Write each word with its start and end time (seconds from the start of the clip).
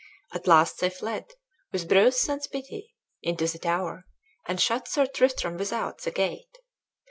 At 0.33 0.47
last 0.47 0.79
they 0.79 0.89
fled, 0.89 1.33
with 1.71 1.87
Breuse 1.87 2.17
sans 2.17 2.47
Pitie, 2.47 2.95
into 3.21 3.45
the 3.45 3.59
tower, 3.59 4.05
and 4.47 4.59
shut 4.59 4.87
Sir 4.87 5.05
Tristram 5.05 5.57
without 5.57 5.99
the 5.99 6.09
gate. 6.09 6.57